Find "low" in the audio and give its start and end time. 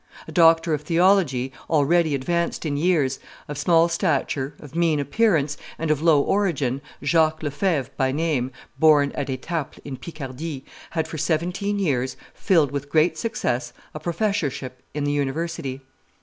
6.01-6.21